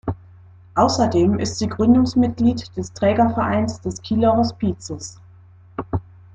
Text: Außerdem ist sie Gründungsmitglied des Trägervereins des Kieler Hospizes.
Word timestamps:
Außerdem 0.73 1.37
ist 1.37 1.59
sie 1.59 1.67
Gründungsmitglied 1.67 2.75
des 2.75 2.91
Trägervereins 2.93 3.81
des 3.81 4.01
Kieler 4.01 4.35
Hospizes. 4.35 5.21